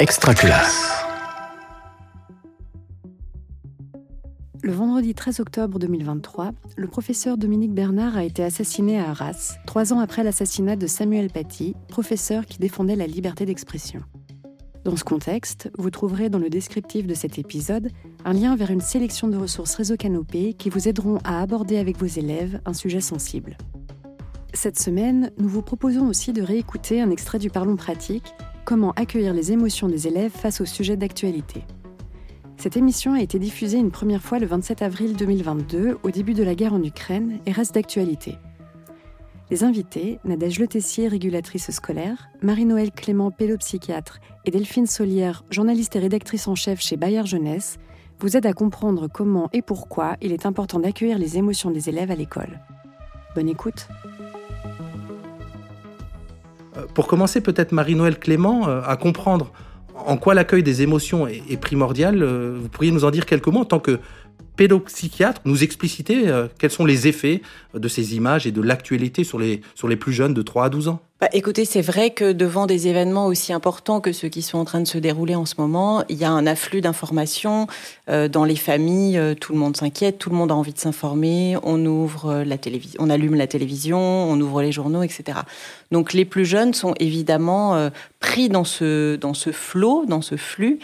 Extraculasse. 0.00 0.92
Le 4.62 4.70
vendredi 4.70 5.12
13 5.12 5.40
octobre 5.40 5.80
2023, 5.80 6.52
le 6.76 6.86
professeur 6.86 7.36
Dominique 7.36 7.74
Bernard 7.74 8.16
a 8.16 8.22
été 8.22 8.44
assassiné 8.44 9.00
à 9.00 9.10
Arras, 9.10 9.58
trois 9.66 9.92
ans 9.92 9.98
après 9.98 10.22
l'assassinat 10.22 10.76
de 10.76 10.86
Samuel 10.86 11.30
Paty, 11.30 11.74
professeur 11.88 12.46
qui 12.46 12.58
défendait 12.58 12.94
la 12.94 13.08
liberté 13.08 13.44
d'expression. 13.44 14.00
Dans 14.84 14.94
ce 14.94 15.02
contexte, 15.02 15.68
vous 15.78 15.90
trouverez 15.90 16.28
dans 16.28 16.38
le 16.38 16.48
descriptif 16.48 17.04
de 17.08 17.14
cet 17.14 17.36
épisode 17.36 17.90
un 18.24 18.34
lien 18.34 18.54
vers 18.54 18.70
une 18.70 18.80
sélection 18.80 19.26
de 19.26 19.36
ressources 19.36 19.74
Réseau 19.74 19.96
Canopé 19.96 20.54
qui 20.54 20.70
vous 20.70 20.86
aideront 20.86 21.18
à 21.24 21.42
aborder 21.42 21.76
avec 21.76 21.98
vos 21.98 22.06
élèves 22.06 22.60
un 22.66 22.72
sujet 22.72 23.00
sensible. 23.00 23.56
Cette 24.54 24.78
semaine, 24.78 25.32
nous 25.38 25.48
vous 25.48 25.62
proposons 25.62 26.06
aussi 26.06 26.32
de 26.32 26.42
réécouter 26.42 27.00
un 27.00 27.10
extrait 27.10 27.40
du 27.40 27.50
Parlons 27.50 27.76
pratique 27.76 28.32
Comment 28.68 28.92
accueillir 28.96 29.32
les 29.32 29.50
émotions 29.50 29.88
des 29.88 30.08
élèves 30.08 30.30
face 30.30 30.60
au 30.60 30.66
sujet 30.66 30.98
d'actualité. 30.98 31.64
Cette 32.58 32.76
émission 32.76 33.14
a 33.14 33.22
été 33.22 33.38
diffusée 33.38 33.78
une 33.78 33.90
première 33.90 34.20
fois 34.20 34.38
le 34.38 34.46
27 34.46 34.82
avril 34.82 35.16
2022, 35.16 35.96
au 36.02 36.10
début 36.10 36.34
de 36.34 36.42
la 36.42 36.54
guerre 36.54 36.74
en 36.74 36.82
Ukraine, 36.82 37.38
et 37.46 37.52
reste 37.52 37.74
d'actualité. 37.74 38.36
Les 39.50 39.64
invités, 39.64 40.18
Nadège 40.26 40.58
Letessier, 40.58 41.08
régulatrice 41.08 41.70
scolaire, 41.70 42.28
Marie-Noël 42.42 42.90
Clément, 42.92 43.30
pédopsychiatre, 43.30 44.20
et 44.44 44.50
Delphine 44.50 44.86
Solière, 44.86 45.44
journaliste 45.48 45.96
et 45.96 46.00
rédactrice 46.00 46.46
en 46.46 46.54
chef 46.54 46.78
chez 46.78 46.98
Bayard 46.98 47.24
Jeunesse, 47.24 47.78
vous 48.20 48.36
aident 48.36 48.44
à 48.44 48.52
comprendre 48.52 49.08
comment 49.08 49.48
et 49.54 49.62
pourquoi 49.62 50.18
il 50.20 50.30
est 50.30 50.44
important 50.44 50.78
d'accueillir 50.78 51.18
les 51.18 51.38
émotions 51.38 51.70
des 51.70 51.88
élèves 51.88 52.10
à 52.10 52.16
l'école. 52.16 52.60
Bonne 53.34 53.48
écoute. 53.48 53.88
Euh, 56.98 57.02
pour 57.02 57.06
commencer, 57.06 57.40
peut-être 57.40 57.72
Marie-Noël 57.72 58.18
Clément, 58.18 58.68
euh, 58.68 58.80
à 58.84 58.96
comprendre 58.96 59.52
en 59.94 60.16
quoi 60.16 60.34
l'accueil 60.34 60.62
des 60.62 60.82
émotions 60.82 61.26
est, 61.26 61.60
primordial, 61.60 62.22
euh, 62.22 62.56
vous 62.60 62.68
pourriez 62.68 62.92
nous 62.92 63.04
en 63.04 63.10
dire 63.10 63.26
quelques 63.26 63.48
mots 63.48 63.60
en 63.60 63.64
tant 63.64 63.80
que 63.80 63.98
pédopsychiatre, 64.56 65.40
nous 65.44 65.62
expliciter 65.62 66.24
quels 66.58 66.72
sont 66.72 66.84
les 66.84 67.06
effets 67.06 67.42
de 67.74 67.86
ces 67.86 68.16
images 68.16 68.44
et 68.44 68.50
de 68.50 68.60
l'actualité 68.60 69.22
sur 69.22 69.38
les, 69.38 69.60
sur 69.76 69.86
les 69.86 69.94
plus 69.94 70.12
jeunes 70.12 70.34
de 70.34 70.42
3 70.42 70.64
à 70.64 70.68
12 70.68 70.88
ans? 70.88 71.00
Bah, 71.20 71.28
écoutez, 71.32 71.64
c'est 71.64 71.80
vrai 71.80 72.10
que 72.10 72.30
devant 72.30 72.66
des 72.66 72.86
événements 72.86 73.26
aussi 73.26 73.52
importants 73.52 74.00
que 74.00 74.12
ceux 74.12 74.28
qui 74.28 74.40
sont 74.40 74.56
en 74.56 74.64
train 74.64 74.80
de 74.80 74.86
se 74.86 74.98
dérouler 74.98 75.34
en 75.34 75.46
ce 75.46 75.56
moment, 75.58 76.04
il 76.08 76.16
y 76.16 76.24
a 76.24 76.30
un 76.30 76.46
afflux 76.46 76.80
d'informations 76.80 77.66
euh, 78.08 78.28
dans 78.28 78.44
les 78.44 78.54
familles. 78.54 79.18
Euh, 79.18 79.34
tout 79.34 79.52
le 79.52 79.58
monde 79.58 79.76
s'inquiète, 79.76 80.18
tout 80.18 80.30
le 80.30 80.36
monde 80.36 80.52
a 80.52 80.54
envie 80.54 80.72
de 80.72 80.78
s'informer. 80.78 81.56
On 81.64 81.84
ouvre 81.86 82.26
euh, 82.26 82.44
la 82.44 82.56
télévision, 82.56 83.00
on 83.02 83.10
allume 83.10 83.34
la 83.34 83.48
télévision, 83.48 83.98
on 83.98 84.40
ouvre 84.40 84.62
les 84.62 84.70
journaux, 84.70 85.02
etc. 85.02 85.40
Donc 85.90 86.12
les 86.12 86.24
plus 86.24 86.44
jeunes 86.44 86.72
sont 86.72 86.94
évidemment 87.00 87.90
pris 88.20 88.48
dans 88.48 88.64
ce 88.64 89.16
dans 89.16 89.34
ce 89.34 89.50
flot, 89.50 90.04
dans 90.06 90.22
ce 90.22 90.36
flux. 90.36 90.78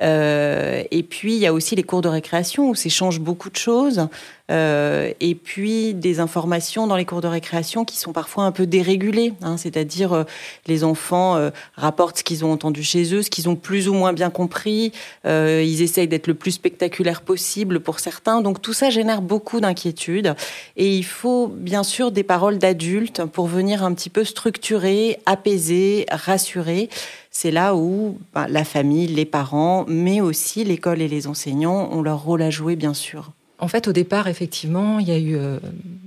et 0.00 1.06
puis 1.08 1.34
il 1.34 1.38
y 1.38 1.46
a 1.46 1.52
aussi 1.52 1.76
les 1.76 1.84
cours 1.84 2.02
de 2.02 2.08
récréation 2.08 2.68
où 2.68 2.74
s'échangent 2.74 3.20
beaucoup 3.20 3.50
de 3.50 3.56
choses. 3.56 4.08
Euh, 4.50 5.12
et 5.20 5.34
puis 5.34 5.92
des 5.92 6.20
informations 6.20 6.86
dans 6.86 6.96
les 6.96 7.04
cours 7.04 7.20
de 7.20 7.28
récréation 7.28 7.84
qui 7.84 7.98
sont 7.98 8.12
parfois 8.12 8.44
un 8.44 8.52
peu 8.52 8.66
dérégulées, 8.66 9.34
hein, 9.42 9.58
c'est-à-dire 9.58 10.12
euh, 10.14 10.24
les 10.66 10.84
enfants 10.84 11.36
euh, 11.36 11.50
rapportent 11.74 12.18
ce 12.18 12.24
qu'ils 12.24 12.46
ont 12.46 12.52
entendu 12.52 12.82
chez 12.82 13.14
eux, 13.14 13.22
ce 13.22 13.28
qu'ils 13.28 13.48
ont 13.50 13.56
plus 13.56 13.88
ou 13.88 13.94
moins 13.94 14.12
bien 14.12 14.30
compris, 14.30 14.92
ils 15.24 15.82
essayent 15.82 16.08
d'être 16.08 16.26
le 16.26 16.34
plus 16.34 16.52
spectaculaire 16.52 17.20
possible 17.20 17.80
pour 17.80 18.00
certains, 18.00 18.40
donc 18.40 18.62
tout 18.62 18.72
ça 18.72 18.90
génère 18.90 19.20
beaucoup 19.20 19.60
d'inquiétudes. 19.60 20.34
Et 20.76 20.96
il 20.96 21.04
faut 21.04 21.48
bien 21.48 21.82
sûr 21.82 22.10
des 22.10 22.22
paroles 22.22 22.58
d'adultes 22.58 23.24
pour 23.24 23.46
venir 23.46 23.84
un 23.84 23.92
petit 23.92 24.10
peu 24.10 24.24
structurer, 24.24 25.18
apaiser, 25.26 26.06
rassurer. 26.10 26.88
C'est 27.30 27.50
là 27.50 27.74
où 27.76 28.18
bah, 28.34 28.46
la 28.48 28.64
famille, 28.64 29.06
les 29.06 29.26
parents, 29.26 29.84
mais 29.88 30.20
aussi 30.20 30.64
l'école 30.64 31.02
et 31.02 31.08
les 31.08 31.26
enseignants 31.26 31.90
ont 31.92 32.02
leur 32.02 32.22
rôle 32.22 32.42
à 32.42 32.50
jouer, 32.50 32.76
bien 32.76 32.94
sûr. 32.94 33.32
En 33.58 33.68
fait, 33.68 33.88
au 33.88 33.92
départ, 33.92 34.28
effectivement, 34.28 34.98
il 35.00 35.08
y 35.08 35.12
a 35.12 35.18
eu 35.18 35.36
euh, 35.36 35.58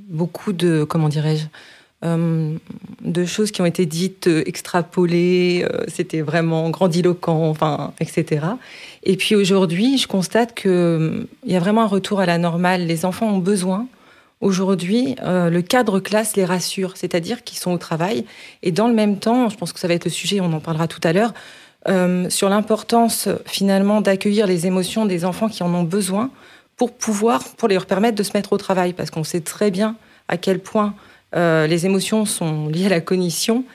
beaucoup 0.08 0.54
de, 0.54 0.86
comment 0.86 1.10
dirais-je, 1.10 1.46
euh, 2.04 2.56
de 3.02 3.26
choses 3.26 3.52
qui 3.52 3.62
ont 3.62 3.66
été 3.66 3.86
dites, 3.86 4.28
euh, 4.28 4.42
extrapolées, 4.46 5.66
c'était 5.88 6.22
vraiment 6.22 6.70
grandiloquent, 6.70 7.50
enfin, 7.50 7.94
etc. 8.00 8.46
Et 9.04 9.18
puis 9.18 9.36
aujourd'hui, 9.36 9.98
je 9.98 10.08
constate 10.08 10.54
qu'il 10.56 11.28
y 11.46 11.56
a 11.56 11.60
vraiment 11.60 11.84
un 11.84 11.88
retour 11.88 12.22
à 12.22 12.26
la 12.26 12.38
normale. 12.38 12.86
Les 12.86 13.04
enfants 13.04 13.28
ont 13.28 13.40
besoin, 13.40 13.88
aujourd'hui, 14.40 15.16
le 15.22 15.60
cadre 15.60 16.00
classe 16.00 16.38
les 16.38 16.46
rassure, 16.46 16.96
c'est-à-dire 16.96 17.44
qu'ils 17.44 17.60
sont 17.60 17.72
au 17.72 17.78
travail. 17.78 18.26
Et 18.64 18.72
dans 18.72 18.88
le 18.88 18.94
même 18.94 19.20
temps, 19.20 19.50
je 19.50 19.58
pense 19.58 19.74
que 19.74 19.80
ça 19.80 19.88
va 19.88 19.94
être 19.94 20.06
le 20.06 20.12
sujet, 20.12 20.40
on 20.40 20.54
en 20.54 20.60
parlera 20.62 20.88
tout 20.88 21.02
à 21.04 21.14
l'heure, 21.14 21.34
sur 22.30 22.50
l'importance 22.50 23.28
finalement 23.46 24.02
d'accueillir 24.02 24.48
les 24.48 24.66
émotions 24.68 25.06
des 25.06 25.26
enfants 25.26 25.50
qui 25.50 25.64
en 25.64 25.74
ont 25.74 25.84
besoin 25.84 26.32
pour 26.82 26.92
pouvoir, 26.92 27.44
pour 27.58 27.68
leur 27.68 27.86
permettre 27.86 28.16
de 28.16 28.24
se 28.24 28.32
mettre 28.34 28.54
au 28.54 28.58
travail, 28.58 28.94
parce 28.94 29.12
qu'on 29.12 29.24
sait 29.24 29.42
très 29.42 29.70
bien 29.70 29.96
à 30.28 30.38
quel 30.38 30.58
point 30.58 30.96
euh, 31.36 31.68
les 31.68 31.86
émotions 31.86 32.26
sont 32.26 32.70
liées 32.70 32.88
à 32.88 32.90
la 32.90 33.02
cognition 33.02 33.66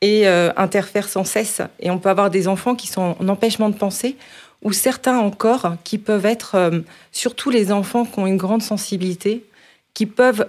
et 0.00 0.28
euh, 0.28 0.52
interfèrent 0.56 1.08
sans 1.08 1.24
cesse. 1.24 1.60
Et 1.80 1.90
on 1.90 1.98
peut 1.98 2.08
avoir 2.08 2.30
des 2.30 2.46
enfants 2.46 2.76
qui 2.76 2.86
sont 2.86 3.16
en 3.18 3.28
empêchement 3.28 3.68
de 3.68 3.74
penser, 3.74 4.16
ou 4.62 4.70
certains 4.70 5.18
encore 5.18 5.74
qui 5.82 5.98
peuvent 5.98 6.24
être, 6.24 6.54
euh, 6.54 6.82
surtout 7.10 7.50
les 7.50 7.72
enfants 7.72 8.04
qui 8.04 8.16
ont 8.20 8.28
une 8.28 8.36
grande 8.36 8.62
sensibilité, 8.62 9.44
qui 9.92 10.06
peuvent 10.06 10.46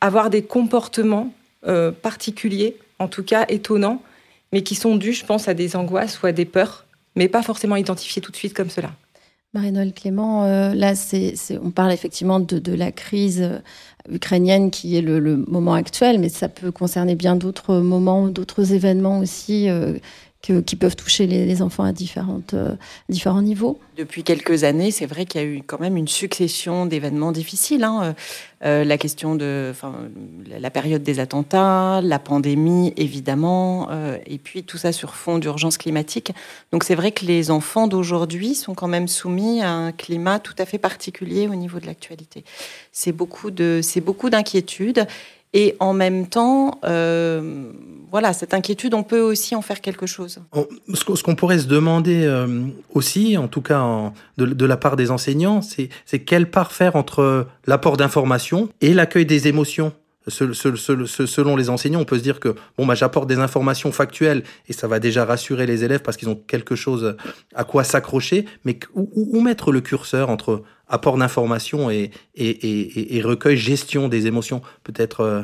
avoir 0.00 0.30
des 0.30 0.42
comportements 0.42 1.30
particuliers, 2.00 2.78
en 2.98 3.06
tout 3.06 3.22
cas 3.22 3.44
étonnants, 3.50 4.00
mais 4.54 4.62
qui 4.62 4.76
sont 4.76 4.96
dus, 4.96 5.12
je 5.12 5.26
pense, 5.26 5.46
à 5.46 5.52
des 5.52 5.76
angoisses 5.76 6.22
ou 6.22 6.26
à 6.26 6.32
des 6.32 6.46
peurs, 6.46 6.86
mais 7.16 7.28
pas 7.28 7.42
forcément 7.42 7.76
identifiés 7.76 8.22
tout 8.22 8.32
de 8.32 8.36
suite 8.36 8.54
comme 8.54 8.70
cela. 8.70 8.92
Marie-Noël 9.54 9.92
Clément, 9.92 10.44
euh, 10.44 10.74
là, 10.74 10.96
c'est, 10.96 11.34
on 11.62 11.70
parle 11.70 11.92
effectivement 11.92 12.40
de, 12.40 12.74
la 12.74 12.90
crise 12.90 13.40
euh, 13.40 13.58
ukrainienne 14.10 14.72
qui 14.72 14.96
est 14.96 15.00
le, 15.00 15.36
moment 15.48 15.74
actuel, 15.74 16.18
mais 16.18 16.28
ça 16.28 16.48
peut 16.48 16.72
concerner 16.72 17.14
bien 17.14 17.36
d'autres 17.36 17.76
moments, 17.76 18.26
d'autres 18.26 18.72
événements 18.72 19.20
aussi 19.20 19.68
euh, 19.68 19.94
qui 20.66 20.76
peuvent 20.76 20.96
toucher 20.96 21.26
les, 21.26 21.62
enfants 21.62 21.84
à 21.84 21.92
différentes, 21.92 22.54
différents 23.08 23.42
niveaux. 23.42 23.78
Depuis 23.96 24.24
quelques 24.24 24.64
années, 24.64 24.90
c'est 24.90 25.06
vrai 25.06 25.24
qu'il 25.24 25.40
y 25.40 25.44
a 25.44 25.46
eu 25.46 25.62
quand 25.64 25.80
même 25.80 25.96
une 25.96 26.08
succession 26.08 26.86
d'événements 26.86 27.32
difficiles. 27.32 27.84
Hein. 27.84 28.14
Euh, 28.64 28.82
la 28.82 28.96
question 28.96 29.34
de 29.34 29.72
la 30.48 30.70
période 30.70 31.02
des 31.02 31.20
attentats, 31.20 32.00
la 32.02 32.18
pandémie 32.18 32.94
évidemment, 32.96 33.88
euh, 33.90 34.16
et 34.26 34.38
puis 34.38 34.62
tout 34.64 34.78
ça 34.78 34.90
sur 34.90 35.14
fond 35.14 35.38
d'urgence 35.38 35.76
climatique. 35.76 36.32
Donc 36.72 36.84
c'est 36.84 36.94
vrai 36.94 37.12
que 37.12 37.26
les 37.26 37.50
enfants 37.50 37.86
d'aujourd'hui 37.86 38.54
sont 38.54 38.74
quand 38.74 38.88
même 38.88 39.06
soumis 39.06 39.60
à 39.60 39.70
un 39.70 39.92
climat 39.92 40.38
tout 40.38 40.54
à 40.58 40.64
fait 40.64 40.78
particulier 40.78 41.46
au 41.46 41.54
niveau 41.54 41.78
de 41.78 41.86
l'actualité. 41.86 42.44
C'est 42.90 43.12
beaucoup 43.12 43.50
d'inquiétudes 43.50 45.06
et 45.54 45.76
en 45.78 45.94
même 45.94 46.26
temps, 46.26 46.80
euh, 46.84 47.70
voilà, 48.10 48.32
cette 48.32 48.54
inquiétude, 48.54 48.92
on 48.92 49.04
peut 49.04 49.20
aussi 49.20 49.54
en 49.54 49.62
faire 49.62 49.80
quelque 49.80 50.04
chose. 50.04 50.40
Ce 50.92 51.22
qu'on 51.22 51.36
pourrait 51.36 51.60
se 51.60 51.68
demander 51.68 52.24
euh, 52.24 52.66
aussi, 52.92 53.38
en 53.38 53.46
tout 53.46 53.62
cas 53.62 54.12
de, 54.36 54.66
la 54.66 54.76
part 54.76 54.96
des 54.96 55.12
enseignants, 55.12 55.60
c'est 55.62 56.18
quelle 56.20 56.50
part 56.50 56.72
faire 56.72 56.96
entre 56.96 57.46
l'apport 57.66 57.96
d'informations 57.96 58.68
et 58.80 58.92
l'accueil 58.92 59.26
des 59.26 59.46
émotions 59.46 59.92
selon 60.28 61.56
les 61.56 61.70
enseignants, 61.70 62.00
on 62.00 62.04
peut 62.04 62.18
se 62.18 62.22
dire 62.22 62.40
que 62.40 62.54
bon, 62.78 62.86
bah, 62.86 62.94
j'apporte 62.94 63.28
des 63.28 63.38
informations 63.38 63.92
factuelles 63.92 64.42
et 64.68 64.72
ça 64.72 64.88
va 64.88 64.98
déjà 64.98 65.24
rassurer 65.24 65.66
les 65.66 65.84
élèves 65.84 66.00
parce 66.00 66.16
qu'ils 66.16 66.28
ont 66.28 66.40
quelque 66.46 66.74
chose 66.74 67.16
à 67.54 67.64
quoi 67.64 67.84
s'accrocher. 67.84 68.46
Mais 68.64 68.78
où, 68.94 69.40
mettre 69.40 69.70
le 69.70 69.80
curseur 69.80 70.30
entre 70.30 70.62
apport 70.88 71.16
d'informations 71.16 71.90
et, 71.90 72.10
recueil, 73.22 73.56
gestion 73.56 74.08
des 74.08 74.26
émotions 74.26 74.62
Peut-être 74.82 75.20
euh, 75.20 75.42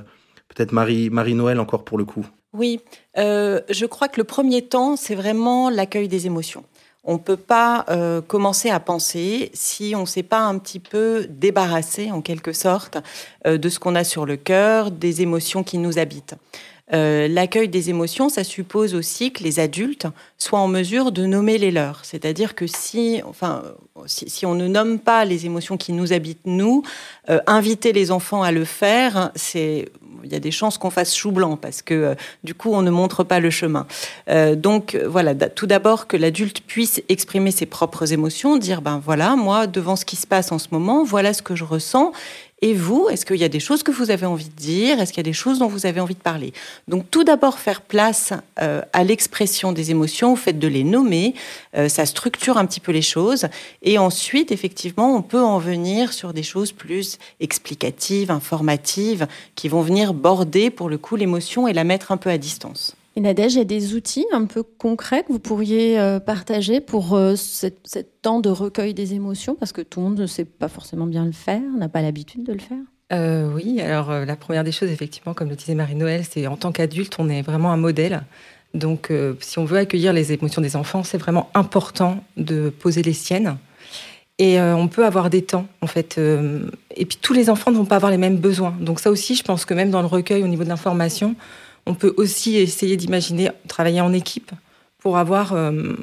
peut-être 0.48 0.72
Marie, 0.72 1.10
Marie 1.10 1.34
Noël 1.34 1.60
encore 1.60 1.84
pour 1.84 1.98
le 1.98 2.04
coup. 2.04 2.26
Oui, 2.52 2.80
euh, 3.16 3.60
je 3.68 3.87
crois 3.87 4.08
que 4.08 4.20
le 4.20 4.25
premier 4.25 4.62
temps, 4.62 4.96
c'est 4.96 5.14
vraiment 5.14 5.70
l'accueil 5.70 6.08
des 6.08 6.26
émotions. 6.26 6.64
On 7.04 7.14
ne 7.14 7.19
peut 7.19 7.37
pas 7.37 7.87
euh, 7.88 8.20
commencer 8.20 8.69
à 8.69 8.81
penser 8.81 9.50
si 9.54 9.94
on 9.96 10.00
ne 10.00 10.06
s'est 10.06 10.25
pas 10.25 10.40
un 10.40 10.58
petit 10.58 10.81
peu 10.81 11.26
débarrassé, 11.31 12.10
en 12.10 12.20
quelque 12.20 12.52
sorte, 12.52 12.98
de 13.46 13.69
ce 13.69 13.78
qu'on 13.78 13.94
a 13.94 14.04
sur 14.04 14.26
le 14.26 14.36
cœur, 14.36 14.90
des 14.90 15.22
émotions 15.22 15.62
qui 15.62 15.78
nous 15.78 15.98
habitent. 15.98 16.34
Euh, 16.92 17.28
l'accueil 17.28 17.69
des 17.69 17.90
émotions, 17.90 18.28
ça 18.28 18.44
suppose 18.44 18.94
aussi 18.94 19.32
que 19.32 19.42
les 19.42 19.60
adultes 19.60 20.06
soient 20.38 20.58
en 20.58 20.69
mesure 20.69 21.12
de 21.12 21.26
nommer 21.26 21.58
les 21.58 21.70
leurs. 21.70 22.04
C'est-à-dire 22.04 22.54
que 22.54 22.66
si, 22.66 23.20
enfin, 23.25 23.62
si, 24.06 24.46
on 24.46 24.54
ne 24.54 24.66
nomme 24.66 24.98
pas 24.98 25.25
les 25.25 25.46
émotions 25.46 25.76
qui 25.76 25.92
nous 25.92 26.12
habitent, 26.12 26.46
nous, 26.46 26.82
inviter 27.46 27.92
les 27.92 28.10
enfants 28.10 28.42
à 28.42 28.50
le 28.50 28.64
faire, 28.64 29.31
c'est 29.34 29.87
il 30.25 30.32
y 30.32 30.37
a 30.37 30.40
des 30.40 30.50
chances 30.50 30.78
qu'on 30.78 30.90
fasse 30.90 31.14
chou 31.14 31.31
blanc 31.31 31.56
parce 31.56 31.82
que 31.82 31.94
euh, 31.94 32.14
du 32.44 32.54
coup 32.54 32.72
on 32.72 32.82
ne 32.82 32.90
montre 32.90 33.25
pas 33.25 33.40
le 33.40 33.50
chemin. 33.50 33.86
Euh, 34.28 34.54
donc 34.54 34.98
voilà, 35.06 35.34
tout 35.34 35.66
d'abord 35.66 36.06
que 36.06 36.16
l'adulte 36.16 36.60
puisse 36.66 37.02
exprimer 37.08 37.50
ses 37.50 37.66
propres 37.66 38.12
émotions, 38.12 38.56
dire 38.56 38.82
ben 38.82 39.00
voilà, 39.04 39.36
moi 39.36 39.66
devant 39.66 39.96
ce 39.96 40.04
qui 40.04 40.16
se 40.16 40.26
passe 40.26 40.52
en 40.52 40.58
ce 40.58 40.69
moment, 40.72 41.04
voilà 41.04 41.32
ce 41.32 41.43
que 41.43 41.54
je 41.54 41.64
ressens 41.64 42.12
Et 42.62 42.74
vous, 42.74 43.08
est-ce 43.08 43.24
qu'il 43.24 43.36
y 43.38 43.44
a 43.44 43.48
des 43.48 43.60
choses 43.60 43.82
que 43.82 43.90
vous 43.90 44.10
avez 44.10 44.26
envie 44.26 44.48
de 44.48 44.56
dire? 44.56 45.00
Est-ce 45.00 45.12
qu'il 45.12 45.20
y 45.20 45.26
a 45.26 45.30
des 45.30 45.32
choses 45.32 45.58
dont 45.58 45.66
vous 45.66 45.86
avez 45.86 46.00
envie 46.00 46.14
de 46.14 46.20
parler? 46.20 46.52
Donc 46.88 47.10
tout 47.10 47.24
d'abord 47.24 47.58
faire 47.58 47.80
place 47.80 48.32
euh, 48.60 48.82
à 48.92 49.02
l'expression 49.02 49.72
des 49.72 49.90
émotions, 49.90 50.32
au 50.32 50.36
fait 50.36 50.58
de 50.58 50.68
les 50.68 50.84
nommer, 50.84 51.34
euh, 51.76 51.88
ça 51.88 52.04
structure 52.04 52.58
un 52.58 52.66
petit 52.66 52.80
peu 52.80 52.92
les 52.92 53.02
choses. 53.02 53.46
Et 53.82 53.96
ensuite, 53.96 54.52
effectivement, 54.52 55.16
on 55.16 55.22
peut 55.22 55.42
en 55.42 55.58
venir 55.58 56.12
sur 56.12 56.34
des 56.34 56.42
choses 56.42 56.72
plus 56.72 57.18
explicatives, 57.40 58.30
informatives, 58.30 59.26
qui 59.54 59.68
vont 59.68 59.80
venir 59.80 60.12
border 60.12 60.70
pour 60.70 60.90
le 60.90 60.98
coup 60.98 61.16
l'émotion 61.16 61.66
et 61.66 61.72
la 61.72 61.84
mettre 61.84 62.12
un 62.12 62.18
peu 62.18 62.28
à 62.28 62.36
distance. 62.36 62.94
Et 63.20 63.22
Nadège, 63.22 63.52
il 63.52 63.58
y 63.58 63.61
a 63.61 63.64
des 63.64 63.94
outils 63.94 64.25
un 64.32 64.46
peu 64.46 64.62
concrets 64.62 65.25
que 65.25 65.31
vous 65.31 65.38
pourriez 65.38 66.00
euh, 66.00 66.20
partager 66.20 66.81
pour 66.81 67.12
euh, 67.14 67.37
ce 67.37 67.67
temps 68.22 68.40
de 68.40 68.49
recueil 68.49 68.94
des 68.94 69.12
émotions? 69.12 69.55
Parce 69.56 69.72
que 69.72 69.82
tout 69.82 70.00
le 70.00 70.06
monde 70.06 70.19
ne 70.19 70.26
sait 70.26 70.46
pas 70.46 70.69
forcément 70.69 71.05
bien 71.05 71.26
le 71.26 71.32
faire, 71.32 71.61
n'a 71.76 71.90
pas 71.90 72.00
l'habitude 72.00 72.44
de 72.44 72.55
le 72.55 72.61
faire. 72.61 72.78
Euh, 73.12 73.52
oui, 73.55 73.78
alors 73.82 74.25
la 74.25 74.37
première 74.37 74.64
des 74.64 74.72
choses, 74.72 74.88
effectivement, 74.88 75.34
comme 75.34 75.50
le 75.50 75.55
disait 75.55 75.75
Marie-Noël, 75.75 76.22
c'est 76.25 76.46
en 76.46 76.56
tant 76.56 76.72
qu'adulte, 76.72 77.17
on 77.19 77.28
est 77.28 77.43
vraiment 77.43 77.70
un 77.72 77.76
modèle. 77.76 78.22
Donc, 78.72 79.12
si 79.40 79.58
on 79.58 79.67
veut 79.67 79.76
accueillir 79.76 80.14
les 80.14 80.32
émotions 80.32 80.62
des 80.62 80.75
enfants, 80.75 81.02
c'est 81.05 81.19
vraiment 81.19 81.50
important 81.52 82.25
de 82.38 82.70
poser 82.70 83.02
les 83.02 83.12
siennes. 83.12 83.58
Et 84.38 84.58
on 84.58 84.88
peut 84.88 85.05
avoir 85.05 85.28
des 85.28 85.43
temps, 85.43 85.67
en 85.82 85.87
fait. 85.88 86.19
et 86.96 87.05
puis, 87.05 87.19
tous 87.20 87.34
les 87.34 87.50
enfants 87.50 87.70
ne 87.70 87.76
vont 87.76 87.84
pas 87.84 87.96
avoir 87.96 88.12
les 88.12 88.17
mêmes 88.17 88.38
besoins. 88.38 88.75
Donc, 88.81 89.00
ça 89.00 89.11
aussi, 89.11 89.34
je 89.34 89.43
pense 89.43 89.67
que 89.67 89.75
même 89.75 89.90
dans 89.90 90.00
le 90.00 90.06
recueil, 90.06 90.43
au 90.43 90.46
niveau 90.46 90.62
de 90.64 90.70
l'information, 90.70 91.34
on 91.90 91.94
peut 91.94 92.14
aussi 92.19 92.56
essayer 92.56 92.96
d'imaginer 92.96 93.50
travailler 93.66 94.00
en 94.00 94.12
équipe 94.12 94.52
pour 94.98 95.19
avoir 95.19 95.54
euh, 95.54 95.96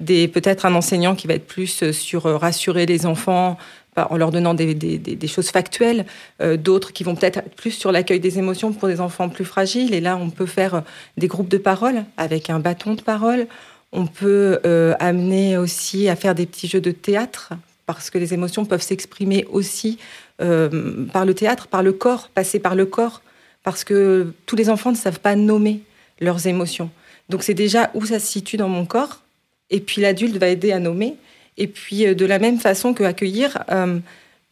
peut-être 0.00 0.64
un 0.64 0.74
enseignant 0.74 1.14
qui 1.14 1.26
va 1.26 1.34
être 1.34 1.46
plus 1.46 1.92
sur 1.92 2.24
euh, 2.24 2.38
rassurer 2.38 2.86
les 2.86 3.04
enfants 3.04 3.58
en 3.96 4.16
leur 4.16 4.32
donnant 4.32 4.54
des, 4.54 5.28
choses 5.28 5.50
factuelles, 5.50 6.06
euh, 6.40 6.56
d'autres 6.56 6.92
qui 6.92 7.04
vont 7.04 7.14
peut-être 7.14 7.42
plus 7.56 7.72
sur 7.72 7.92
l'accueil 7.92 8.20
des 8.20 8.38
émotions 8.38 8.72
pour 8.72 8.88
des 8.88 9.00
enfants 9.00 9.28
plus 9.28 9.44
fragiles. 9.44 9.92
Et 9.94 10.00
là, 10.00 10.16
on 10.16 10.30
peut 10.30 10.46
faire 10.46 10.82
des 11.18 11.28
groupes 11.28 11.48
de 11.48 11.58
parole 11.58 12.04
avec 12.16 12.48
un 12.48 12.58
bâton 12.58 12.94
de 12.94 13.02
parole. 13.02 13.46
On 13.92 14.06
peut 14.06 14.58
amener 14.98 15.56
aussi 15.56 16.08
à 16.08 16.16
faire 16.16 16.34
des 16.34 16.46
petits 16.46 16.66
jeux 16.66 16.80
de 16.80 16.90
théâtre 16.90 17.52
parce 17.86 18.10
que 18.10 18.18
les 18.18 18.34
émotions 18.34 18.64
peuvent 18.64 18.82
s'exprimer 18.82 19.46
aussi 19.48 19.98
par 20.38 21.24
le 21.24 21.34
théâtre, 21.34 21.68
par 21.68 21.84
le 21.84 21.92
corps, 21.92 22.30
passer 22.34 22.58
par 22.58 22.74
le 22.74 22.86
corps 22.86 23.22
parce 23.64 23.82
que 23.82 24.32
tous 24.46 24.54
les 24.54 24.70
enfants 24.70 24.92
ne 24.92 24.96
savent 24.96 25.18
pas 25.18 25.34
nommer 25.34 25.80
leurs 26.20 26.46
émotions. 26.46 26.90
Donc 27.28 27.42
c'est 27.42 27.54
déjà 27.54 27.90
où 27.94 28.04
ça 28.06 28.20
se 28.20 28.26
situe 28.26 28.56
dans 28.56 28.68
mon 28.68 28.84
corps, 28.84 29.22
et 29.70 29.80
puis 29.80 30.02
l'adulte 30.02 30.36
va 30.36 30.48
aider 30.48 30.70
à 30.70 30.78
nommer, 30.78 31.16
et 31.56 31.66
puis 31.66 32.06
euh, 32.06 32.14
de 32.14 32.26
la 32.26 32.38
même 32.38 32.60
façon 32.60 32.94
que 32.94 33.02
accueillir, 33.02 33.64
euh, 33.72 33.98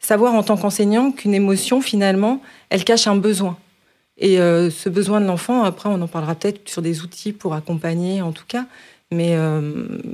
savoir 0.00 0.34
en 0.34 0.42
tant 0.42 0.56
qu'enseignant 0.56 1.12
qu'une 1.12 1.34
émotion 1.34 1.80
finalement, 1.80 2.42
elle 2.70 2.84
cache 2.84 3.06
un 3.06 3.16
besoin. 3.16 3.56
Et 4.18 4.40
euh, 4.40 4.70
ce 4.70 4.88
besoin 4.88 5.20
de 5.20 5.26
l'enfant, 5.26 5.62
après 5.62 5.88
on 5.88 6.00
en 6.00 6.08
parlera 6.08 6.34
peut-être 6.34 6.68
sur 6.68 6.82
des 6.82 7.02
outils 7.02 7.32
pour 7.32 7.54
accompagner 7.54 8.22
en 8.22 8.32
tout 8.32 8.44
cas, 8.48 8.66
mais, 9.10 9.36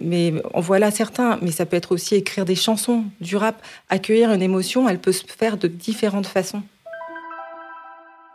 mais 0.02 0.34
en 0.54 0.60
voilà 0.60 0.90
certains. 0.90 1.38
Mais 1.40 1.52
ça 1.52 1.66
peut 1.66 1.76
être 1.76 1.92
aussi 1.92 2.16
écrire 2.16 2.44
des 2.44 2.56
chansons, 2.56 3.04
du 3.20 3.36
rap. 3.36 3.62
Accueillir 3.90 4.32
une 4.32 4.42
émotion, 4.42 4.88
elle 4.88 4.98
peut 4.98 5.12
se 5.12 5.22
faire 5.24 5.56
de 5.56 5.68
différentes 5.68 6.26
façons 6.26 6.64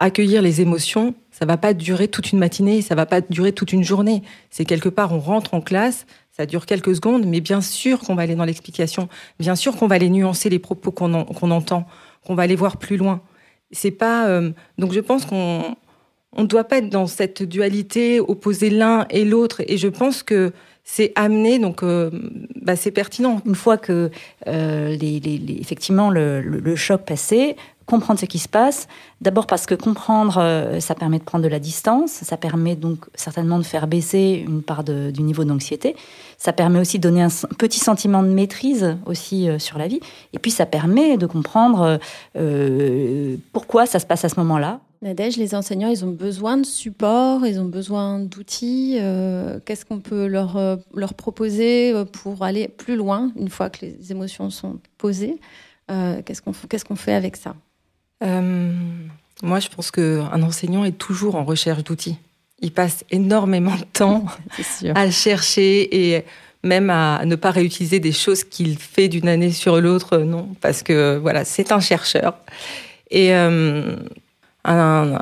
accueillir 0.04 0.42
les 0.42 0.60
émotions, 0.60 1.16
ça 1.32 1.46
va 1.46 1.56
pas 1.56 1.74
durer 1.74 2.10
toute 2.10 2.34
une 2.34 2.40
matinée, 2.40 2.82
ça 2.82 2.94
va 2.94 3.06
pas 3.06 3.22
durer 3.22 3.54
toute 3.54 3.72
une 3.72 3.84
journée. 3.84 4.22
C'est 4.50 4.66
quelque 4.66 4.90
part, 4.90 5.14
on 5.14 5.20
rentre 5.20 5.54
en 5.54 5.62
classe, 5.62 6.06
ça 6.32 6.46
dure 6.46 6.66
quelques 6.66 6.96
secondes, 6.96 7.26
mais 7.26 7.40
bien 7.40 7.62
sûr 7.62 8.00
qu'on 8.00 8.14
va 8.14 8.24
aller 8.24 8.36
dans 8.36 8.44
l'explication, 8.44 9.08
bien 9.40 9.56
sûr 9.56 9.78
qu'on 9.78 9.88
va 9.88 9.96
aller 9.96 10.10
nuancer 10.10 10.50
les 10.50 10.60
propos 10.60 10.92
qu'on 10.92 11.14
entend, 11.14 11.86
qu'on 12.26 12.36
va 12.36 12.44
aller 12.44 12.58
voir 12.58 12.78
plus 12.78 12.98
loin. 12.98 13.22
C'est 13.72 13.92
pas 13.92 14.28
euh, 14.28 14.52
donc 14.78 14.92
je 14.92 15.00
pense 15.00 15.26
qu'on 15.26 15.76
on 16.36 16.42
ne 16.42 16.48
doit 16.48 16.66
pas 16.66 16.80
être 16.80 16.90
dans 16.90 17.08
cette 17.08 17.44
dualité, 17.44 18.20
opposer 18.20 18.70
l'un 18.70 19.06
et 19.10 19.24
l'autre. 19.24 19.62
Et 19.68 19.78
je 19.78 19.88
pense 19.88 20.24
que 20.24 20.52
c'est 20.84 21.14
amené, 21.16 21.60
donc 21.60 21.82
euh, 21.82 22.10
bah, 22.62 22.76
c'est 22.76 22.92
pertinent. 22.92 23.42
Une 23.46 23.56
fois 23.56 23.78
que 23.78 24.12
euh, 24.48 24.96
les, 24.96 25.22
effectivement 25.60 26.10
le, 26.10 26.42
le, 26.42 26.76
choc 26.76 27.06
passé, 27.06 27.56
comprendre 27.86 28.20
ce 28.20 28.26
qui 28.26 28.40
se 28.40 28.48
passe. 28.48 28.88
D'abord 29.22 29.48
parce 29.48 29.66
que 29.66 29.76
comprendre, 29.76 30.38
euh, 30.38 30.80
ça 30.80 30.96
permet 30.96 31.20
de 31.20 31.24
prendre 31.24 31.44
de 31.44 31.50
la 31.50 31.60
distance, 31.60 32.12
ça 32.12 32.38
permet 32.38 32.76
donc 32.76 33.06
certainement 33.16 33.58
de 33.58 33.64
faire 33.64 33.88
baisser 33.88 34.44
une 34.48 34.62
part 34.62 34.84
du 34.84 35.22
niveau 35.22 35.44
d'anxiété. 35.44 35.96
Ça 36.38 36.54
permet 36.54 36.80
aussi 36.80 37.00
de 37.00 37.04
donner 37.04 37.22
un 37.22 37.30
petit 37.58 37.80
sentiment 37.80 38.24
de 38.24 38.30
maîtrise 38.30 38.98
aussi 39.06 39.50
euh, 39.50 39.60
sur 39.60 39.78
la 39.78 39.88
vie. 39.88 40.00
Et 40.34 40.40
puis 40.40 40.52
ça 40.52 40.66
permet 40.66 41.18
de 41.18 41.26
comprendre 41.26 42.00
euh, 42.38 43.36
pourquoi 43.52 43.86
ça 43.86 44.00
se 44.00 44.06
passe 44.06 44.26
à 44.26 44.30
ce 44.30 44.40
moment-là. 44.40 44.80
Nadège, 45.02 45.36
les 45.36 45.54
enseignants, 45.54 45.90
ils 45.90 46.06
ont 46.06 46.12
besoin 46.12 46.56
de 46.56 46.66
support, 46.66 47.46
ils 47.46 47.60
ont 47.60 47.66
besoin 47.66 48.20
d'outils. 48.20 48.98
Qu'est-ce 49.66 49.84
qu'on 49.84 50.00
peut 50.00 50.28
leur, 50.28 50.56
proposer 51.18 51.94
pour 52.14 52.42
aller 52.44 52.70
plus 52.70 52.96
loin 52.96 53.30
une 53.36 53.50
fois 53.50 53.70
que 53.70 53.86
les 53.86 54.14
émotions 54.14 54.50
sont 54.50 54.80
posées? 54.98 55.42
Qu'est-ce 55.90 56.42
qu'on 56.86 56.96
fait 56.96 57.16
avec 57.16 57.36
ça? 57.36 57.54
Moi, 58.24 59.60
je 59.60 59.68
pense 59.68 59.92
qu'un 59.92 60.42
enseignant 60.42 60.86
est 60.86 60.98
toujours 60.98 61.36
en 61.36 61.44
recherche 61.44 61.84
d'outils. 61.84 62.18
Il 62.62 62.72
passe 62.72 63.04
énormément 63.12 63.76
de 63.76 63.84
temps 63.92 64.26
à 64.96 65.12
chercher 65.12 66.16
et 66.16 66.26
même 66.64 66.90
à 66.90 67.26
ne 67.26 67.36
pas 67.36 67.52
réutiliser 67.52 68.00
des 68.00 68.14
choses 68.14 68.44
qu'il 68.44 68.78
fait 68.78 69.10
d'une 69.10 69.28
année 69.28 69.52
sur 69.52 69.82
l'autre, 69.82 70.18
non, 70.20 70.48
parce 70.62 70.82
que 70.82 71.18
voilà, 71.18 71.44
c'est 71.44 71.74
un 71.74 71.82
chercheur. 71.82 72.36
Et 73.12 73.34
euh, 73.34 73.98
un, 74.64 75.20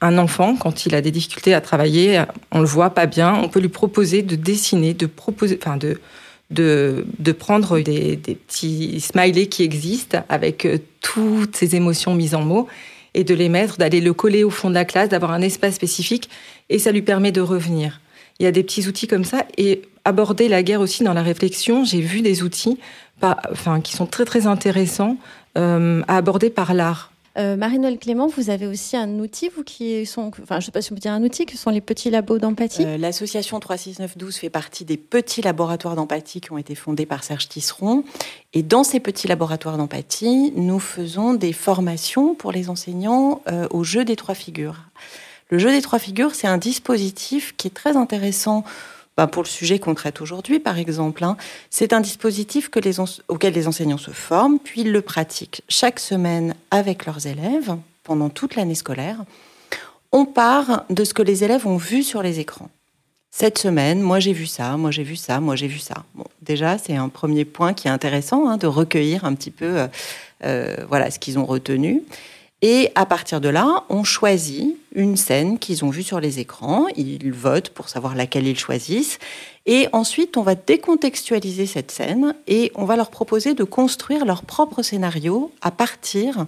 un, 0.00 0.18
enfant, 0.18 0.56
quand 0.56 0.86
il 0.86 0.94
a 0.94 1.02
des 1.02 1.10
difficultés 1.10 1.52
à 1.52 1.60
travailler, 1.60 2.22
on 2.50 2.60
le 2.60 2.66
voit 2.66 2.90
pas 2.90 3.04
bien, 3.06 3.34
on 3.34 3.48
peut 3.48 3.60
lui 3.60 3.68
proposer 3.68 4.22
de 4.22 4.36
dessiner, 4.36 4.94
de 4.94 5.06
proposer, 5.06 5.58
enfin 5.62 5.76
de 5.76 6.00
de, 6.50 7.04
prendre 7.38 7.78
des, 7.80 8.16
des, 8.16 8.34
petits 8.34 9.00
smileys 9.00 9.48
qui 9.48 9.62
existent 9.62 10.24
avec 10.28 10.64
euh, 10.64 10.78
toutes 11.00 11.56
ces 11.56 11.76
émotions 11.76 12.14
mises 12.14 12.34
en 12.34 12.42
mots 12.42 12.68
et 13.14 13.24
de 13.24 13.34
les 13.34 13.48
mettre, 13.48 13.76
d'aller 13.76 14.00
le 14.00 14.12
coller 14.12 14.44
au 14.44 14.50
fond 14.50 14.70
de 14.70 14.74
la 14.74 14.84
classe, 14.84 15.10
d'avoir 15.10 15.32
un 15.32 15.42
espace 15.42 15.74
spécifique 15.74 16.30
et 16.70 16.78
ça 16.78 16.92
lui 16.92 17.02
permet 17.02 17.32
de 17.32 17.40
revenir. 17.40 18.00
Il 18.38 18.44
y 18.44 18.46
a 18.46 18.52
des 18.52 18.62
petits 18.62 18.86
outils 18.86 19.08
comme 19.08 19.24
ça 19.24 19.44
et 19.56 19.82
aborder 20.04 20.48
la 20.48 20.62
guerre 20.62 20.80
aussi 20.80 21.04
dans 21.04 21.12
la 21.12 21.22
réflexion. 21.22 21.84
J'ai 21.84 22.00
vu 22.00 22.22
des 22.22 22.42
outils 22.42 22.78
pas, 23.20 23.36
enfin, 23.50 23.80
qui 23.80 23.94
sont 23.94 24.06
très 24.06 24.24
très 24.24 24.46
intéressants 24.46 25.16
euh, 25.56 26.02
à 26.08 26.16
aborder 26.16 26.50
par 26.50 26.72
l'art. 26.72 27.12
Euh, 27.36 27.56
Marie-Noël 27.56 27.98
Clément, 27.98 28.26
vous 28.26 28.50
avez 28.50 28.66
aussi 28.66 28.96
un 28.96 29.18
outil, 29.18 29.50
vous 29.54 29.62
qui 29.62 30.06
sont, 30.06 30.30
enfin, 30.42 30.60
je 30.60 30.66
sais 30.66 30.72
pas 30.72 30.82
si 30.82 30.92
on 30.92 30.94
peut 30.94 31.00
dire 31.00 31.12
un 31.12 31.22
outil, 31.22 31.46
que 31.46 31.56
sont 31.56 31.70
les 31.70 31.80
petits 31.80 32.10
labos 32.10 32.38
d'empathie. 32.38 32.84
Euh, 32.84 32.96
l'association 32.96 33.60
36912 33.60 34.36
fait 34.36 34.50
partie 34.50 34.84
des 34.84 34.96
petits 34.96 35.42
laboratoires 35.42 35.94
d'empathie 35.94 36.40
qui 36.40 36.52
ont 36.52 36.58
été 36.58 36.74
fondés 36.74 37.06
par 37.06 37.22
Serge 37.22 37.48
Tisseron. 37.48 38.04
Et 38.54 38.62
dans 38.62 38.82
ces 38.82 38.98
petits 38.98 39.28
laboratoires 39.28 39.76
d'empathie, 39.76 40.52
nous 40.56 40.80
faisons 40.80 41.34
des 41.34 41.52
formations 41.52 42.34
pour 42.34 42.50
les 42.50 42.70
enseignants 42.70 43.42
euh, 43.48 43.68
au 43.70 43.84
jeu 43.84 44.04
des 44.04 44.16
trois 44.16 44.34
figures. 44.34 44.76
Le 45.50 45.58
jeu 45.58 45.70
des 45.70 45.80
trois 45.80 45.98
figures, 45.98 46.34
c'est 46.34 46.46
un 46.46 46.58
dispositif 46.58 47.54
qui 47.56 47.68
est 47.68 47.74
très 47.74 47.96
intéressant 47.96 48.64
bah, 49.18 49.26
pour 49.26 49.42
le 49.42 49.48
sujet 49.48 49.80
qu'on 49.80 49.96
traite 49.96 50.20
aujourd'hui, 50.20 50.60
par 50.60 50.78
exemple. 50.78 51.24
Hein, 51.24 51.36
c'est 51.70 51.92
un 51.92 52.00
dispositif 52.00 52.70
les 52.78 53.00
auquel 53.26 53.52
les 53.52 53.66
enseignants 53.66 53.98
se 53.98 54.12
forment, 54.12 54.60
puis 54.60 54.82
ils 54.82 54.92
le 54.92 55.02
pratiquent 55.02 55.62
chaque 55.68 55.98
semaine 55.98 56.54
avec 56.70 57.04
leurs 57.04 57.26
élèves 57.26 57.76
pendant 58.04 58.28
toute 58.28 58.54
l'année 58.54 58.76
scolaire. 58.76 59.24
On 60.12 60.24
part 60.24 60.84
de 60.88 61.02
ce 61.02 61.14
que 61.14 61.22
les 61.22 61.42
élèves 61.42 61.66
ont 61.66 61.78
vu 61.78 62.04
sur 62.04 62.22
les 62.22 62.38
écrans. 62.38 62.70
Cette 63.32 63.58
semaine, 63.58 64.00
moi 64.00 64.20
j'ai 64.20 64.32
vu 64.32 64.46
ça, 64.46 64.76
moi 64.76 64.92
j'ai 64.92 65.02
vu 65.02 65.16
ça, 65.16 65.40
moi 65.40 65.56
j'ai 65.56 65.66
vu 65.66 65.80
ça. 65.80 66.04
Bon, 66.14 66.24
déjà, 66.42 66.78
c'est 66.78 66.94
un 66.94 67.08
premier 67.08 67.44
point 67.44 67.74
qui 67.74 67.88
est 67.88 67.90
intéressant, 67.90 68.48
hein, 68.48 68.56
de 68.56 68.68
recueillir 68.68 69.24
un 69.24 69.34
petit 69.34 69.50
peu 69.50 69.80
euh, 69.80 69.88
euh, 70.44 70.76
voilà, 70.88 71.10
ce 71.10 71.18
qu'ils 71.18 71.40
ont 71.40 71.44
retenu. 71.44 72.04
Et 72.60 72.90
à 72.96 73.06
partir 73.06 73.40
de 73.40 73.48
là, 73.48 73.84
on 73.88 74.02
choisit 74.02 74.76
une 74.92 75.16
scène 75.16 75.60
qu'ils 75.60 75.84
ont 75.84 75.90
vue 75.90 76.02
sur 76.02 76.18
les 76.18 76.40
écrans. 76.40 76.86
Ils 76.96 77.32
votent 77.32 77.70
pour 77.70 77.88
savoir 77.88 78.16
laquelle 78.16 78.48
ils 78.48 78.58
choisissent. 78.58 79.18
Et 79.66 79.86
ensuite, 79.92 80.36
on 80.36 80.42
va 80.42 80.56
décontextualiser 80.56 81.66
cette 81.66 81.92
scène 81.92 82.34
et 82.48 82.72
on 82.74 82.84
va 82.84 82.96
leur 82.96 83.10
proposer 83.10 83.54
de 83.54 83.62
construire 83.62 84.24
leur 84.24 84.42
propre 84.42 84.82
scénario 84.82 85.52
à 85.60 85.70
partir 85.70 86.46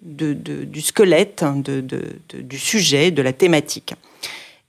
du 0.00 0.80
squelette, 0.80 1.44
du 2.32 2.58
sujet, 2.58 3.10
de 3.10 3.20
la 3.20 3.34
thématique. 3.34 3.94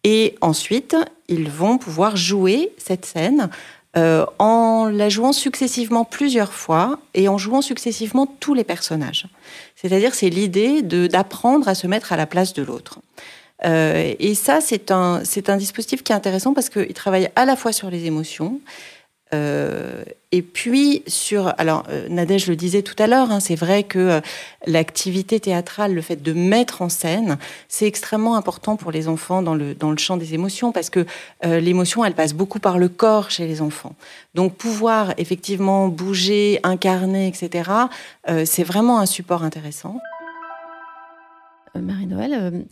Et 0.03 0.35
ensuite, 0.41 0.97
ils 1.29 1.49
vont 1.49 1.77
pouvoir 1.77 2.17
jouer 2.17 2.73
cette 2.77 3.05
scène 3.05 3.49
euh, 3.97 4.25
en 4.39 4.85
la 4.85 5.09
jouant 5.09 5.33
successivement 5.33 6.05
plusieurs 6.05 6.53
fois 6.53 6.99
et 7.13 7.27
en 7.27 7.37
jouant 7.37 7.61
successivement 7.61 8.25
tous 8.25 8.53
les 8.53 8.63
personnages. 8.63 9.27
C'est-à-dire, 9.75 10.15
c'est 10.15 10.29
l'idée 10.29 10.81
d'apprendre 10.81 11.67
à 11.67 11.75
se 11.75 11.87
mettre 11.87 12.13
à 12.13 12.17
la 12.17 12.25
place 12.25 12.53
de 12.53 12.63
l'autre. 12.63 12.99
Euh, 13.65 14.13
et 14.17 14.33
ça, 14.33 14.61
c'est 14.61 14.91
un, 14.91 15.21
c'est 15.23 15.49
un 15.49 15.57
dispositif 15.57 16.03
qui 16.03 16.13
est 16.13 16.15
intéressant 16.15 16.53
parce 16.53 16.69
qu'il 16.69 16.93
travaille 16.93 17.29
à 17.35 17.45
la 17.45 17.55
fois 17.55 17.73
sur 17.73 17.89
les 17.89 18.05
émotions, 18.05 18.61
Euh, 19.33 20.03
et 20.33 20.41
puis 20.41 21.03
sur, 21.07 21.53
alors 21.57 21.83
euh, 21.89 22.07
Nadège 22.09 22.47
le 22.47 22.55
disait 22.55 22.81
tout 22.81 22.95
à 22.99 23.07
l'heure, 23.07 23.31
hein, 23.31 23.39
c'est 23.39 23.55
vrai 23.55 23.83
que 23.83 23.99
euh, 23.99 24.21
l'activité 24.65 25.39
théâtrale, 25.39 25.93
le 25.93 26.01
fait 26.01 26.21
de 26.21 26.33
mettre 26.33 26.81
en 26.81 26.89
scène, 26.89 27.37
c'est 27.69 27.85
extrêmement 27.85 28.35
important 28.35 28.75
pour 28.75 28.91
les 28.91 29.07
enfants 29.07 29.41
dans 29.41 29.55
le 29.55 29.73
dans 29.73 29.91
le 29.91 29.97
champ 29.97 30.17
des 30.17 30.33
émotions 30.33 30.71
parce 30.71 30.89
que 30.89 31.05
l'émotion, 31.43 32.03
elle 32.05 32.13
passe 32.13 32.33
beaucoup 32.33 32.59
par 32.59 32.77
le 32.77 32.89
corps 32.89 33.31
chez 33.31 33.47
les 33.47 33.61
enfants. 33.61 33.95
Donc 34.35 34.55
pouvoir 34.55 35.13
effectivement 35.17 35.87
bouger, 35.87 36.59
incarner, 36.63 37.27
etc. 37.27 37.69
c'est 38.45 38.63
vraiment 38.63 38.99
un 38.99 39.05
support 39.05 39.43
intéressant. 39.43 39.97
Marie-Noël 41.75 42.65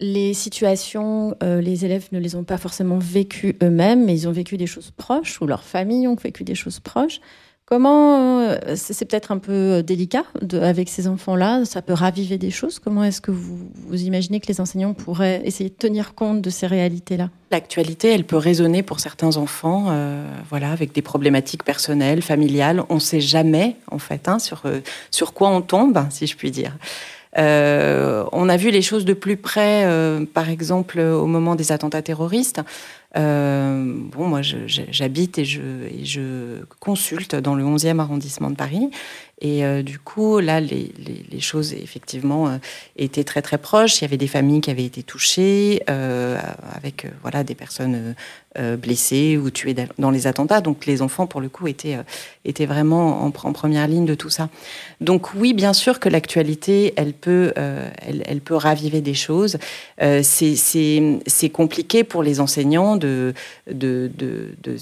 les 0.00 0.34
situations, 0.34 1.36
euh, 1.42 1.60
les 1.60 1.84
élèves 1.84 2.08
ne 2.12 2.18
les 2.18 2.36
ont 2.36 2.44
pas 2.44 2.58
forcément 2.58 2.98
vécues 2.98 3.56
eux-mêmes, 3.62 4.04
mais 4.04 4.14
ils 4.14 4.28
ont 4.28 4.32
vécu 4.32 4.56
des 4.56 4.66
choses 4.66 4.90
proches, 4.90 5.40
ou 5.40 5.46
leurs 5.46 5.62
familles 5.62 6.06
ont 6.08 6.16
vécu 6.16 6.44
des 6.44 6.54
choses 6.54 6.80
proches. 6.80 7.20
Comment, 7.64 8.42
euh, 8.42 8.58
c'est 8.76 9.06
peut-être 9.06 9.32
un 9.32 9.38
peu 9.38 9.52
euh, 9.52 9.82
délicat 9.82 10.22
avec 10.52 10.88
ces 10.88 11.08
enfants-là, 11.08 11.64
ça 11.64 11.82
peut 11.82 11.94
raviver 11.94 12.38
des 12.38 12.52
choses. 12.52 12.78
Comment 12.78 13.02
est-ce 13.02 13.20
que 13.20 13.32
vous, 13.32 13.68
imaginez 13.92 14.38
que 14.38 14.46
les 14.46 14.60
enseignants 14.60 14.94
pourraient 14.94 15.40
essayer 15.44 15.70
de 15.70 15.74
tenir 15.74 16.14
compte 16.14 16.42
de 16.42 16.50
ces 16.50 16.68
réalités-là? 16.68 17.30
L'actualité, 17.50 18.12
elle 18.12 18.24
peut 18.24 18.36
résonner 18.36 18.84
pour 18.84 19.00
certains 19.00 19.36
enfants, 19.36 19.86
voilà, 20.48 20.70
avec 20.70 20.92
des 20.92 21.02
problématiques 21.02 21.64
personnelles, 21.64 22.22
familiales. 22.22 22.84
On 22.88 22.96
ne 22.96 23.00
sait 23.00 23.20
jamais, 23.20 23.76
en 23.90 23.98
fait, 23.98 24.28
hein, 24.28 24.38
sur, 24.38 24.62
sur 25.10 25.32
quoi 25.32 25.48
on 25.48 25.60
tombe, 25.60 25.98
si 26.10 26.28
je 26.28 26.36
puis 26.36 26.52
dire. 26.52 26.76
Euh, 27.38 28.24
on 28.32 28.48
a 28.48 28.56
vu 28.56 28.70
les 28.70 28.82
choses 28.82 29.04
de 29.04 29.12
plus 29.12 29.36
près, 29.36 29.84
euh, 29.84 30.24
par 30.24 30.48
exemple 30.48 30.98
au 30.98 31.26
moment 31.26 31.54
des 31.54 31.72
attentats 31.72 32.02
terroristes. 32.02 32.62
Euh, 33.16 33.94
bon, 34.12 34.28
moi, 34.28 34.40
j'habite 34.42 35.38
et 35.38 35.44
je, 35.44 35.60
et 35.60 36.04
je, 36.04 36.64
consulte 36.80 37.34
dans 37.34 37.54
le 37.54 37.64
11e 37.64 37.98
arrondissement 37.98 38.50
de 38.50 38.56
Paris. 38.56 38.90
Et 39.42 39.66
euh, 39.66 39.82
du 39.82 39.98
coup, 39.98 40.38
là, 40.38 40.60
les, 40.60 40.92
les, 41.30 41.40
choses, 41.40 41.74
effectivement, 41.74 42.48
euh, 42.48 42.56
étaient 42.96 43.22
très, 43.22 43.42
très 43.42 43.58
proches. 43.58 44.00
Il 44.00 44.02
y 44.02 44.04
avait 44.06 44.16
des 44.16 44.28
familles 44.28 44.62
qui 44.62 44.70
avaient 44.70 44.84
été 44.84 45.02
touchées, 45.02 45.82
euh, 45.90 46.38
avec 46.74 47.06
voilà, 47.20 47.44
des 47.44 47.54
personnes 47.54 48.14
blessées 48.78 49.36
ou 49.36 49.50
tuées 49.50 49.76
dans 49.98 50.10
les 50.10 50.26
attentats. 50.26 50.62
Donc, 50.62 50.86
les 50.86 51.02
enfants, 51.02 51.26
pour 51.26 51.42
le 51.42 51.50
coup, 51.50 51.66
étaient, 51.66 51.98
étaient 52.46 52.64
vraiment 52.64 53.24
en, 53.24 53.26
en, 53.26 53.52
première 53.52 53.86
ligne 53.86 54.06
de 54.06 54.14
tout 54.14 54.30
ça. 54.30 54.48
Donc, 55.02 55.34
oui, 55.34 55.52
bien 55.52 55.74
sûr 55.74 56.00
que 56.00 56.08
l'actualité, 56.08 56.94
elle, 56.96 57.12
peut 57.12 57.52
elle, 57.54 58.22
elle, 58.24 58.40
peut 58.40 58.54
raviver 58.54 59.02
des 59.02 59.12
choses. 59.12 59.58
C'est 60.22 61.50
compliqué 61.52 62.02
pour 62.02 62.22
les 62.22 62.40
enseignants 62.40 62.96
de, 62.96 63.34
de, 63.70 64.10
de, 64.16 64.54
de 64.62 64.78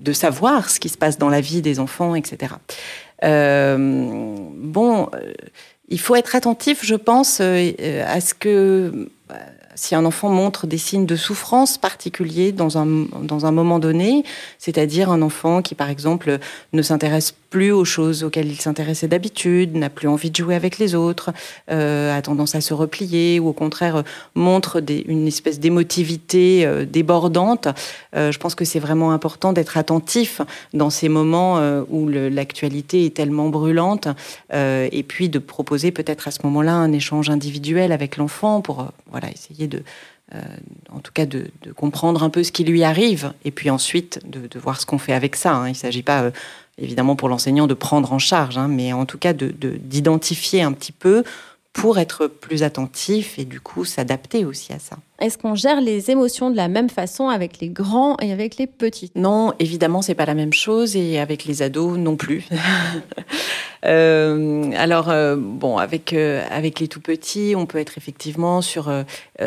de 0.00 0.12
savoir 0.12 0.70
ce 0.70 0.80
qui 0.80 0.88
se 0.88 0.96
passe 0.96 1.18
dans 1.18 1.28
la 1.28 1.40
vie 1.40 1.62
des 1.62 1.78
enfants, 1.78 2.14
etc. 2.14 2.54
Euh, 3.24 3.76
bon, 3.78 5.08
euh, 5.14 5.32
il 5.88 6.00
faut 6.00 6.16
être 6.16 6.36
attentif, 6.36 6.84
je 6.84 6.94
pense, 6.94 7.40
euh, 7.40 8.04
à 8.06 8.20
ce 8.20 8.34
que 8.34 9.08
si 9.74 9.94
un 9.94 10.04
enfant 10.04 10.28
montre 10.28 10.66
des 10.66 10.78
signes 10.78 11.06
de 11.06 11.16
souffrance 11.16 11.78
particuliers 11.78 12.52
dans 12.52 12.76
un, 12.76 12.86
dans 13.22 13.46
un 13.46 13.52
moment 13.52 13.78
donné, 13.78 14.24
c'est-à-dire 14.58 15.10
un 15.10 15.22
enfant 15.22 15.62
qui, 15.62 15.74
par 15.74 15.88
exemple, 15.88 16.38
ne 16.72 16.82
s'intéresse 16.82 17.34
plus 17.50 17.72
aux 17.72 17.84
choses 17.84 18.22
auxquelles 18.22 18.46
il 18.46 18.60
s'intéressait 18.60 19.08
d'habitude, 19.08 19.76
n'a 19.76 19.90
plus 19.90 20.06
envie 20.08 20.30
de 20.30 20.36
jouer 20.36 20.54
avec 20.54 20.78
les 20.78 20.94
autres, 20.94 21.30
euh, 21.70 22.16
a 22.16 22.22
tendance 22.22 22.54
à 22.54 22.60
se 22.60 22.72
replier 22.72 23.40
ou 23.40 23.48
au 23.48 23.52
contraire 23.52 23.96
euh, 23.96 24.02
montre 24.36 24.82
une 25.06 25.26
espèce 25.26 25.58
d'émotivité 25.58 26.64
euh, 26.64 26.84
débordante. 26.84 27.68
Euh, 28.14 28.30
je 28.30 28.38
pense 28.38 28.54
que 28.54 28.64
c'est 28.64 28.78
vraiment 28.78 29.12
important 29.12 29.52
d'être 29.52 29.76
attentif 29.76 30.40
dans 30.74 30.90
ces 30.90 31.08
moments 31.08 31.58
euh, 31.58 31.82
où 31.90 32.08
l'actualité 32.08 33.04
est 33.04 33.16
tellement 33.16 33.48
brûlante 33.48 34.08
et 34.52 35.02
puis 35.02 35.28
de 35.28 35.38
proposer 35.38 35.90
peut-être 35.90 36.28
à 36.28 36.30
ce 36.30 36.38
moment-là 36.44 36.74
un 36.74 36.92
échange 36.92 37.30
individuel 37.30 37.92
avec 37.92 38.16
l'enfant 38.16 38.60
pour 38.60 38.86
essayer 39.28 39.66
de 39.66 39.82
en 40.92 41.00
tout 41.00 41.10
cas 41.12 41.26
de, 41.26 41.50
de, 41.62 41.72
comprendre 41.72 42.22
un 42.22 42.30
peu 42.30 42.44
ce 42.44 42.52
qui 42.52 42.62
lui 42.62 42.84
arrive, 42.84 43.32
et 43.44 43.50
puis 43.50 43.68
ensuite 43.68 44.20
de, 44.24 44.46
de 44.46 44.58
voir 44.60 44.80
ce 44.80 44.86
qu'on 44.86 44.98
fait 44.98 45.12
avec 45.12 45.34
ça. 45.34 45.54
Hein. 45.54 45.66
Il 45.66 45.72
ne 45.72 45.76
s'agit 45.76 46.04
pas 46.04 46.22
euh, 46.22 46.30
évidemment 46.78 47.16
pour 47.16 47.28
l'enseignant 47.28 47.66
de 47.66 47.74
prendre 47.74 48.12
en 48.12 48.20
charge, 48.20 48.56
hein, 48.56 48.68
mais 48.68 48.92
en 48.92 49.06
tout 49.06 49.18
cas 49.18 49.32
d'identifier 49.32 50.62
un 50.62 50.72
petit 50.72 50.92
peu 50.92 51.24
pour 51.72 51.98
être 51.98 52.26
plus 52.26 52.62
attentif 52.62 53.38
et 53.38 53.44
du 53.44 53.60
coup 53.60 53.84
s'adapter 53.84 54.44
aussi 54.44 54.72
à 54.72 54.78
ça. 54.78 54.98
Est-ce 55.20 55.36
qu'on 55.36 55.54
gère 55.54 55.82
les 55.82 56.10
émotions 56.10 56.50
de 56.50 56.56
la 56.56 56.68
même 56.68 56.88
façon 56.88 57.28
avec 57.28 57.60
les 57.60 57.68
grands 57.68 58.16
et 58.22 58.32
avec 58.32 58.56
les 58.56 58.66
petits? 58.66 59.12
Non, 59.14 59.52
évidemment, 59.58 60.00
c'est 60.00 60.14
pas 60.14 60.24
la 60.24 60.34
même 60.34 60.54
chose 60.54 60.96
et 60.96 61.18
avec 61.18 61.44
les 61.44 61.60
ados 61.60 61.98
non 61.98 62.16
plus. 62.16 62.48
euh, 63.84 64.70
alors 64.76 65.10
euh, 65.10 65.36
bon, 65.38 65.76
avec 65.76 66.14
euh, 66.14 66.42
avec 66.50 66.80
les 66.80 66.88
tout 66.88 67.02
petits, 67.02 67.52
on 67.54 67.66
peut 67.66 67.78
être 67.78 67.98
effectivement 67.98 68.62
sur. 68.62 68.90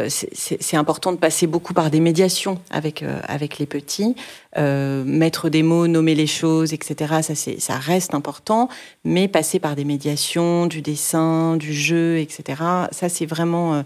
C'est 0.07 0.77
important 0.77 1.11
de 1.11 1.17
passer 1.17 1.47
beaucoup 1.47 1.73
par 1.73 1.89
des 1.89 1.99
médiations 1.99 2.59
avec 2.69 3.03
avec 3.27 3.57
les 3.57 3.65
petits, 3.65 4.15
mettre 4.55 5.49
des 5.49 5.63
mots, 5.63 5.87
nommer 5.87 6.15
les 6.15 6.27
choses, 6.27 6.73
etc. 6.73 7.15
Ça 7.21 7.35
c'est 7.35 7.59
ça 7.59 7.77
reste 7.77 8.13
important, 8.13 8.69
mais 9.03 9.27
passer 9.27 9.59
par 9.59 9.75
des 9.75 9.85
médiations, 9.85 10.67
du 10.67 10.81
dessin, 10.81 11.57
du 11.57 11.73
jeu, 11.73 12.19
etc. 12.19 12.61
Ça 12.91 13.09
c'est 13.09 13.25
vraiment 13.25 13.83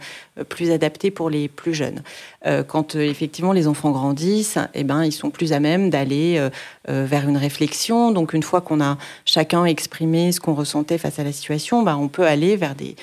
plus 0.49 0.71
adapté 0.71 1.11
pour 1.11 1.29
les 1.29 1.47
plus 1.47 1.76
jeunes. 1.77 2.01
Euh, 2.45 2.63
quand 2.63 2.95
euh, 2.95 3.01
effectivement 3.01 3.51
les 3.51 3.67
enfants 3.67 3.91
grandissent, 3.91 4.57
eh 4.73 4.83
ben, 4.83 5.03
ils 5.03 5.11
sont 5.11 5.29
plus 5.29 5.53
à 5.53 5.59
même 5.59 5.89
d'aller 5.89 6.37
euh, 6.37 7.05
vers 7.05 7.27
une 7.27 7.37
réflexion. 7.37 8.11
Donc 8.11 8.33
une 8.33 8.43
fois 8.43 8.61
qu'on 8.61 8.81
a 8.81 8.97
chacun 9.25 9.65
exprimé 9.65 10.31
ce 10.31 10.39
qu'on 10.39 10.53
ressentait 10.53 10.97
face 10.97 11.19
à 11.19 11.23
la 11.23 11.31
situation, 11.31 11.83
ben, 11.83 11.97
on 11.97 12.07
peut 12.07 12.25
aller 12.25 12.55
vers 12.55 12.75
des, 12.75 12.95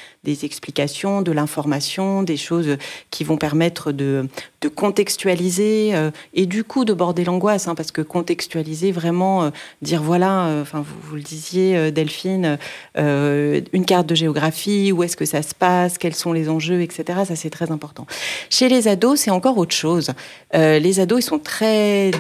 explications, 0.45 1.23
de 1.23 1.33
l'information, 1.33 2.23
des 2.23 2.37
choses 2.37 2.77
qui 3.11 3.25
vont 3.25 3.37
permettre 3.37 3.93
de, 3.93 4.29
contextualiser 4.75 5.93
et 6.33 6.47
du 6.47 6.65
coup 6.65 6.87
de 6.87 6.95
border 6.95 7.25
l'angoisse, 7.25 7.69
hein, 7.69 7.75
parce 7.75 7.93
que 7.93 8.01
contextualiser 8.01 8.93
vraiment, 8.93 9.53
dire 9.83 10.03
voilà, 10.03 10.49
enfin 10.63 10.83
vous, 10.83 11.17
le 11.17 11.23
disiez 11.23 11.93
Delphine, 11.93 12.59
une 12.97 13.85
carte 13.87 14.07
de 14.07 14.15
géographie, 14.15 14.91
où 14.93 15.03
est-ce 15.03 15.19
que 15.19 15.27
ça 15.27 15.43
se 15.43 15.55
passe, 15.55 15.99
quels 15.99 16.15
sont 16.15 16.33
les 16.33 16.49
enjeux, 16.49 16.81
etc. 16.81 17.21
Ça 17.27 17.37
c'est 17.37 17.51
très 17.51 17.71
important. 17.71 18.07
Les 18.69 18.89
ados, 18.89 19.21
c'est 19.21 19.31
encore 19.31 19.59
autre 19.59 19.75
chose. 19.75 20.13
Euh, 20.55 20.79
les 20.79 21.01
ados, 21.01 21.21
ils 21.21 21.27
sont 21.27 21.39
très 21.39 22.11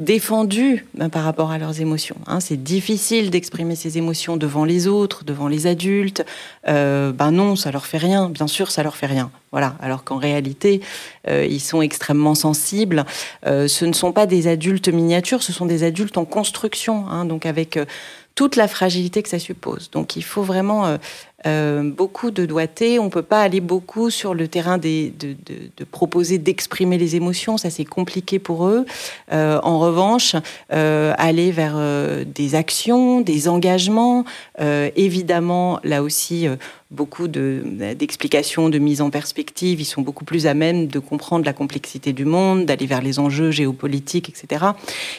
défendus 0.00 0.84
ben, 0.94 1.08
par 1.08 1.22
rapport 1.22 1.52
à 1.52 1.58
leurs 1.58 1.80
émotions. 1.80 2.16
Hein. 2.26 2.40
C'est 2.40 2.62
difficile 2.62 3.30
d'exprimer 3.30 3.76
ses 3.76 3.96
émotions 3.96 4.36
devant 4.36 4.64
les 4.64 4.88
autres, 4.88 5.24
devant 5.24 5.46
les 5.46 5.66
adultes. 5.68 6.24
Euh, 6.66 7.12
ben 7.12 7.30
non, 7.30 7.54
ça 7.54 7.70
leur 7.70 7.86
fait 7.86 7.98
rien. 7.98 8.28
Bien 8.28 8.48
sûr, 8.48 8.70
ça 8.72 8.82
leur 8.82 8.96
fait 8.96 9.06
rien. 9.06 9.30
Voilà. 9.52 9.76
Alors 9.80 10.02
qu'en 10.02 10.16
réalité, 10.16 10.80
euh, 11.28 11.46
ils 11.48 11.60
sont 11.60 11.80
extrêmement 11.80 12.34
sensibles. 12.34 13.04
Ce 13.44 13.84
ne 13.84 13.92
sont 13.92 14.12
pas 14.12 14.26
des 14.26 14.48
adultes 14.48 14.88
miniatures, 14.88 15.42
ce 15.42 15.52
sont 15.52 15.66
des 15.66 15.84
adultes 15.84 16.18
en 16.18 16.24
construction. 16.24 17.08
Hein, 17.08 17.24
donc 17.24 17.46
avec 17.46 17.78
toute 18.34 18.56
la 18.56 18.66
fragilité 18.66 19.22
que 19.22 19.28
ça 19.28 19.38
suppose. 19.38 19.90
Donc 19.92 20.16
il 20.16 20.24
faut 20.24 20.42
vraiment 20.42 20.98
beaucoup 21.44 22.30
de 22.30 22.46
doigté. 22.46 22.98
On 22.98 23.10
peut 23.10 23.22
pas 23.22 23.40
aller 23.42 23.60
beaucoup 23.60 24.10
sur 24.10 24.34
le 24.34 24.48
terrain 24.48 24.78
de, 24.78 25.10
proposer 25.90 26.38
d'exprimer 26.38 26.98
les 26.98 27.16
émotions. 27.16 27.56
Ça 27.56 27.70
c'est 27.70 27.84
compliqué 27.84 28.38
pour 28.38 28.66
eux. 28.66 28.86
Euh, 29.32 29.60
en 29.62 29.78
revanche, 29.78 30.36
euh, 30.72 31.12
aller 31.18 31.50
vers 31.50 31.74
euh, 31.76 32.24
des 32.24 32.54
actions, 32.54 33.20
des 33.20 33.48
engagements, 33.48 34.24
euh, 34.60 34.90
évidemment 34.96 35.80
là 35.84 36.02
aussi 36.02 36.48
beaucoup 36.94 37.28
d'explications, 37.28 38.68
de, 38.68 38.78
mise 38.78 39.00
en 39.00 39.10
perspective. 39.10 39.80
Ils 39.80 39.84
sont 39.84 40.02
beaucoup 40.02 40.24
plus 40.24 40.46
à 40.46 40.54
même 40.54 40.86
de 40.86 40.98
comprendre 40.98 41.44
la 41.44 41.52
complexité 41.52 42.12
du 42.12 42.24
monde, 42.24 42.66
d'aller 42.66 42.86
vers 42.86 43.02
les 43.02 43.18
enjeux 43.18 43.50
géopolitiques, 43.50 44.28
etc. 44.28 44.66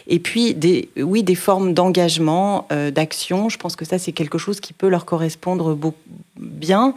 Et 0.07 0.19
puis, 0.19 0.53
des, 0.53 0.89
oui, 0.97 1.23
des 1.23 1.35
formes 1.35 1.73
d'engagement, 1.73 2.67
euh, 2.71 2.91
d'action. 2.91 3.49
Je 3.49 3.57
pense 3.57 3.75
que 3.75 3.85
ça, 3.85 3.99
c'est 3.99 4.13
quelque 4.13 4.37
chose 4.37 4.59
qui 4.59 4.73
peut 4.73 4.87
leur 4.87 5.05
correspondre 5.05 5.75
beaucoup, 5.75 5.97
bien. 6.37 6.93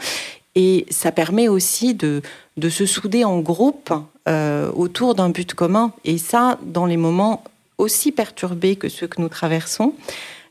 Et 0.55 0.87
ça 0.91 1.13
permet 1.13 1.47
aussi 1.47 1.95
de, 1.95 2.23
de 2.57 2.69
se 2.69 2.85
souder 2.85 3.25
en 3.25 3.39
groupe 3.39 3.93
euh, 4.29 4.71
autour 4.75 5.15
d'un 5.15 5.31
but 5.31 5.55
commun. 5.55 5.93
Et 6.05 6.19
ça, 6.19 6.59
dans 6.65 6.85
les 6.85 6.97
moments 6.97 7.45
aussi 7.79 8.13
perturbés 8.13 8.77
que 8.77 8.89
ceux 8.89 9.07
que 9.07 9.23
nous 9.23 9.29
traversons, 9.29 9.95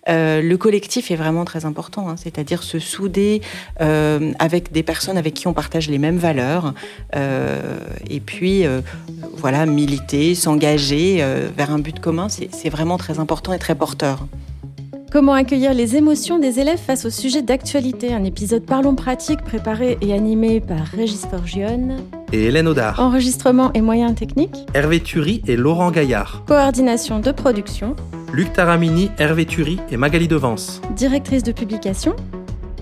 euh, 0.08 0.42
le 0.42 0.58
collectif 0.58 1.12
est 1.12 1.18
vraiment 1.18 1.44
très 1.44 1.66
important, 1.66 2.08
hein, 2.08 2.16
c'est-à-dire 2.16 2.64
se 2.64 2.80
souder 2.80 3.42
euh, 3.82 4.32
avec 4.40 4.72
des 4.72 4.82
personnes 4.82 5.18
avec 5.18 5.34
qui 5.34 5.48
on 5.48 5.54
partage 5.54 5.90
les 5.90 5.98
mêmes 5.98 6.18
valeurs, 6.18 6.74
et 8.10 8.22
puis 8.22 8.64
voilà, 9.34 9.66
militer, 9.66 10.34
s'engager 10.34 11.24
vers 11.58 11.72
un 11.72 11.80
but 11.80 12.00
commun, 12.00 12.30
c'est 12.30 12.70
vraiment 12.70 12.98
très 12.98 13.20
important 13.20 13.52
et 13.52 13.60
très 13.60 13.76
porteur. 13.76 14.26
Comment 15.18 15.34
accueillir 15.34 15.74
les 15.74 15.96
émotions 15.96 16.38
des 16.38 16.60
élèves 16.60 16.78
face 16.78 17.04
au 17.04 17.10
sujet 17.10 17.42
d'actualité? 17.42 18.14
Un 18.14 18.24
épisode 18.24 18.64
Parlons 18.64 18.94
pratique 18.94 19.42
préparé 19.42 19.98
et 20.00 20.14
animé 20.14 20.62
par 20.62 20.86
Régis 20.86 21.26
Forgione. 21.26 22.04
et 22.32 22.44
Hélène 22.44 22.68
Audard. 22.68 23.00
Enregistrement 23.00 23.74
et 23.74 23.82
moyens 23.82 24.14
techniques. 24.14 24.68
Hervé 24.76 25.00
Thury 25.00 25.42
et 25.48 25.56
Laurent 25.56 25.90
Gaillard. 25.90 26.44
Coordination 26.46 27.18
de 27.18 27.32
production. 27.32 27.96
Luc 28.32 28.54
Taramini, 28.54 29.10
Hervé 29.18 29.48
Thury 29.48 29.80
et 29.90 29.98
Magali 29.98 30.28
Devance. 30.28 30.84
Directrice 30.96 31.42
de 31.42 31.52
publication. 31.52 32.16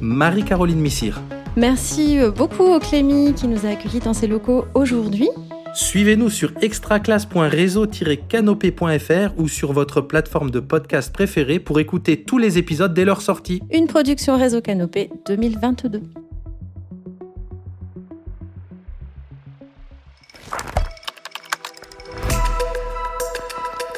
Marie-Caroline 0.01 0.81
Missire. 0.81 1.21
Merci 1.55 2.17
beaucoup 2.35 2.63
au 2.63 2.79
Clémy 2.79 3.33
qui 3.33 3.47
nous 3.47 3.65
a 3.65 3.69
accueillis 3.69 4.01
dans 4.01 4.13
ses 4.13 4.27
locaux 4.27 4.65
aujourd'hui. 4.73 5.29
Suivez-nous 5.75 6.29
sur 6.29 6.51
extraclasse.réseau-canopé.fr 6.61 9.37
ou 9.37 9.49
sur 9.49 9.73
votre 9.73 9.99
plateforme 9.99 10.49
de 10.49 10.61
podcast 10.61 11.13
préférée 11.13 11.59
pour 11.59 11.81
écouter 11.81 12.23
tous 12.23 12.37
les 12.37 12.57
épisodes 12.57 12.93
dès 12.93 13.03
leur 13.03 13.21
sortie. 13.21 13.61
Une 13.73 13.87
production 13.87 14.37
Réseau 14.37 14.61
Canopé 14.61 15.09
2022. 15.27 16.01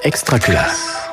Extra 0.04 0.40
classe. 0.40 1.07